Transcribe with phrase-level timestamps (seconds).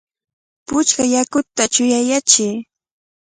[0.67, 2.55] ¡Puchka yakuta chuyayachiy!